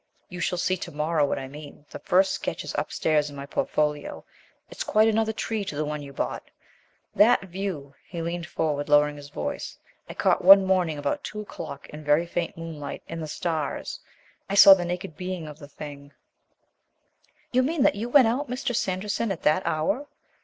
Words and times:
You 0.29 0.39
shall 0.39 0.57
see 0.57 0.77
to 0.77 0.91
morrow 0.91 1.27
what 1.27 1.37
I 1.37 1.47
mean 1.47 1.85
that 1.91 2.07
first 2.07 2.31
sketch 2.31 2.63
is 2.63 2.73
upstairs 2.75 3.29
in 3.29 3.35
my 3.35 3.45
portfolio; 3.45 4.25
it's 4.67 4.83
quite 4.83 5.07
another 5.07 5.31
tree 5.31 5.63
to 5.65 5.75
the 5.75 5.85
one 5.85 6.01
you 6.01 6.11
bought. 6.11 6.49
That 7.13 7.43
view" 7.43 7.93
he 8.07 8.19
leaned 8.23 8.47
forward, 8.47 8.89
lowering 8.89 9.15
his 9.15 9.29
voice 9.29 9.77
"I 10.09 10.15
caught 10.15 10.43
one 10.43 10.65
morning 10.65 10.97
about 10.97 11.23
two 11.23 11.39
o'clock 11.41 11.87
in 11.91 12.03
very 12.03 12.25
faint 12.25 12.57
moonlight 12.57 13.03
and 13.07 13.21
the 13.21 13.27
stars. 13.27 13.99
I 14.49 14.55
saw 14.55 14.73
the 14.73 14.85
naked 14.85 15.15
being 15.17 15.47
of 15.47 15.59
the 15.59 15.67
thing" 15.69 16.13
"You 17.51 17.61
mean 17.61 17.83
that 17.83 17.93
you 17.93 18.09
went 18.09 18.27
out, 18.27 18.49
Mr. 18.49 18.75
Sanderson, 18.75 19.31
at 19.31 19.43
that 19.43 19.61
hour?" 19.67 20.07